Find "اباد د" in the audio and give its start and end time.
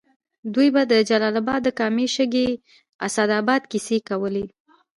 1.41-1.69